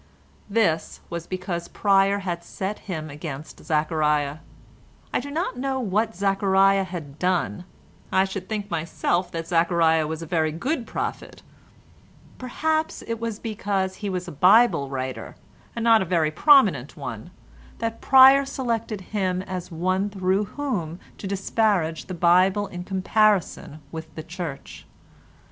[0.49, 4.37] This was because Pryer had set him against Zechariah.
[5.13, 7.65] I do not know what Zechariah had done;
[8.11, 11.43] I should think myself that Zechariah was a very good prophet;
[12.39, 15.35] perhaps it was because he was a Bible writer,
[15.75, 17.29] and not a very prominent one,
[17.77, 24.15] that Pryer selected him as one through whom to disparage the Bible in comparison with
[24.15, 24.87] the Church.